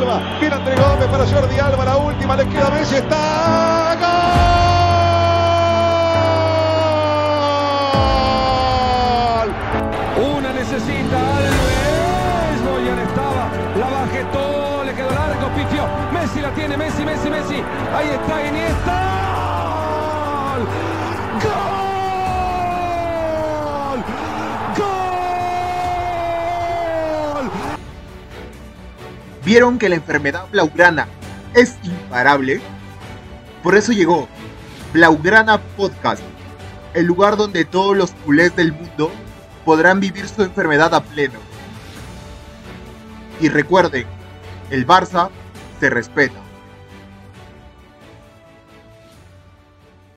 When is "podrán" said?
39.64-40.00